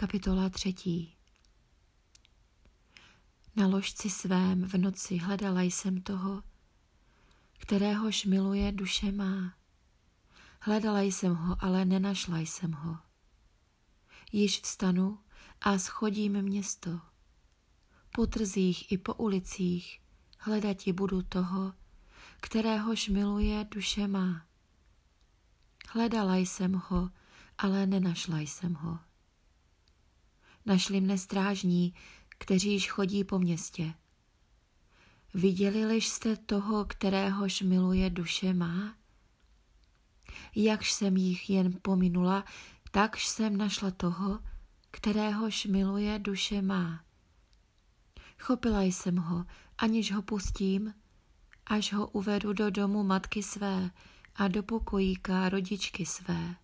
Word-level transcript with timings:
Kapitola 0.00 0.48
třetí 0.48 1.16
Na 3.56 3.66
ložci 3.66 4.10
svém 4.10 4.64
v 4.64 4.74
noci 4.74 5.16
hledala 5.16 5.62
jsem 5.62 6.02
toho, 6.02 6.42
kteréhož 7.58 8.24
miluje 8.24 8.72
duše 8.72 9.12
má. 9.12 9.54
Hledala 10.60 11.00
jsem 11.00 11.34
ho, 11.34 11.56
ale 11.60 11.84
nenašla 11.84 12.38
jsem 12.38 12.72
ho. 12.72 12.98
Již 14.32 14.60
vstanu 14.60 15.18
a 15.60 15.78
schodím 15.78 16.42
město. 16.42 17.00
Po 18.12 18.26
trzích 18.26 18.92
i 18.92 18.98
po 18.98 19.14
ulicích 19.14 20.00
hledati 20.38 20.92
budu 20.92 21.22
toho, 21.22 21.72
kteréhož 22.40 23.08
miluje 23.08 23.64
duše 23.64 24.08
má. 24.08 24.46
Hledala 25.88 26.36
jsem 26.36 26.82
ho, 26.88 27.10
ale 27.58 27.86
nenašla 27.86 28.38
jsem 28.38 28.74
ho. 28.74 29.09
Našli 30.66 31.00
mne 31.00 31.18
strážní, 31.18 31.94
kteříž 32.28 32.90
chodí 32.90 33.24
po 33.24 33.38
městě. 33.38 33.94
Viděli 35.34 36.00
jste 36.00 36.36
toho, 36.36 36.84
kteréhož 36.84 37.62
miluje 37.62 38.10
duše 38.10 38.54
má? 38.54 38.94
Jakž 40.56 40.92
jsem 40.92 41.16
jich 41.16 41.50
jen 41.50 41.78
pominula, 41.82 42.44
takž 42.90 43.26
jsem 43.26 43.56
našla 43.56 43.90
toho, 43.90 44.40
kteréhož 44.90 45.66
miluje 45.66 46.18
duše 46.18 46.62
má. 46.62 47.04
Chopila 48.38 48.82
jsem 48.82 49.16
ho, 49.16 49.44
aniž 49.78 50.12
ho 50.12 50.22
pustím, 50.22 50.94
až 51.66 51.92
ho 51.92 52.06
uvedu 52.06 52.52
do 52.52 52.70
domu 52.70 53.02
matky 53.02 53.42
své 53.42 53.90
a 54.34 54.48
do 54.48 54.62
pokojíka 54.62 55.48
rodičky 55.48 56.06
své. 56.06 56.56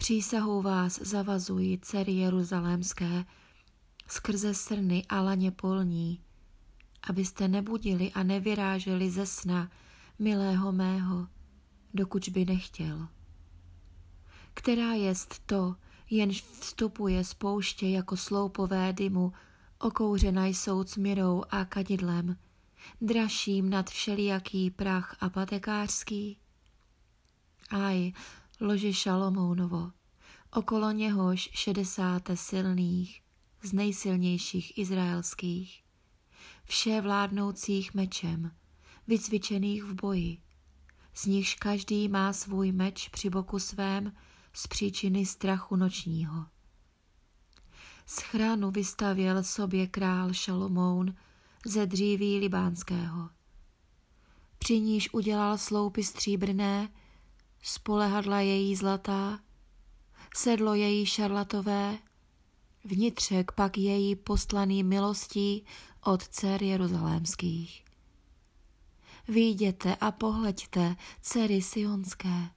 Přísahou 0.00 0.62
vás 0.62 1.00
zavazují, 1.02 1.78
dcery 1.78 2.12
jeruzalémské, 2.12 3.24
skrze 4.08 4.54
srny 4.54 5.04
a 5.08 5.20
laně 5.20 5.50
polní, 5.50 6.20
abyste 7.02 7.48
nebudili 7.48 8.12
a 8.12 8.22
nevyráželi 8.22 9.10
ze 9.10 9.26
sna 9.26 9.70
milého 10.18 10.72
mého, 10.72 11.28
dokud 11.94 12.28
by 12.28 12.44
nechtěl. 12.44 13.08
Která 14.54 14.92
jest 14.92 15.38
to, 15.46 15.76
jenž 16.10 16.42
vstupuje 16.42 17.24
z 17.24 17.34
pouště 17.34 17.88
jako 17.88 18.16
sloupové 18.16 18.92
dymu, 18.92 19.32
okouřena 19.78 20.46
jsou 20.46 20.84
cmirou 20.84 21.42
a 21.50 21.64
kadidlem, 21.64 22.36
dražším 23.00 23.70
nad 23.70 23.90
všelijaký 23.90 24.70
prach 24.70 25.16
a 25.20 25.30
patekářský? 25.30 26.38
Aj, 27.70 28.12
loži 28.60 28.94
Šalomounovo, 28.94 29.92
okolo 30.52 30.90
něhož 30.90 31.50
šedesáte 31.52 32.36
silných, 32.36 33.22
z 33.62 33.72
nejsilnějších 33.72 34.78
izraelských, 34.78 35.82
vše 36.64 37.00
vládnoucích 37.00 37.94
mečem, 37.94 38.50
vycvičených 39.06 39.84
v 39.84 39.94
boji, 39.94 40.38
z 41.14 41.26
nichž 41.26 41.54
každý 41.54 42.08
má 42.08 42.32
svůj 42.32 42.72
meč 42.72 43.08
při 43.08 43.30
boku 43.30 43.58
svém 43.58 44.12
z 44.52 44.66
příčiny 44.66 45.26
strachu 45.26 45.76
nočního. 45.76 46.46
Z 48.06 48.18
chránu 48.18 48.70
vystavěl 48.70 49.44
sobě 49.44 49.86
král 49.86 50.32
Šalomoun 50.32 51.14
ze 51.66 51.86
dříví 51.86 52.38
libánského. 52.38 53.30
Při 54.58 54.80
níž 54.80 55.14
udělal 55.14 55.58
sloupy 55.58 56.04
stříbrné, 56.04 56.88
spolehadla 57.62 58.40
její 58.40 58.76
zlatá, 58.76 59.38
sedlo 60.36 60.74
její 60.74 61.06
šarlatové, 61.06 61.98
vnitřek 62.84 63.52
pak 63.52 63.78
její 63.78 64.16
poslaný 64.16 64.82
milostí 64.82 65.64
od 66.04 66.28
dcer 66.28 66.62
jeruzalémských. 66.62 67.84
Výjděte 69.28 69.96
a 69.96 70.10
pohleďte, 70.10 70.96
dcery 71.20 71.62
sionské, 71.62 72.50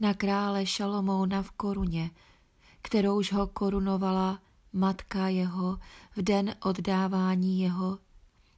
na 0.00 0.14
krále 0.14 0.66
Šalomouna 0.66 1.42
v 1.42 1.50
koruně, 1.50 2.10
kterouž 2.82 3.32
ho 3.32 3.46
korunovala 3.46 4.42
matka 4.72 5.28
jeho 5.28 5.78
v 6.16 6.22
den 6.22 6.54
oddávání 6.62 7.60
jeho 7.60 7.98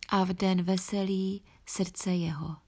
a 0.08 0.25
v 0.25 0.28
den 0.28 0.62
veselí 0.62 1.44
srdce 1.66 2.10
jeho. 2.14 2.66